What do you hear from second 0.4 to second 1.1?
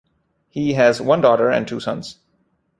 He has